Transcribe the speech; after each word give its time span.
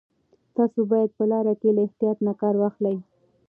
تاسو 0.55 0.79
باید 0.91 1.09
په 1.17 1.23
لاره 1.31 1.53
کې 1.61 1.69
له 1.75 1.81
احتیاط 1.87 2.17
نه 2.27 2.33
کار 2.41 2.55
واخلئ. 2.57 2.97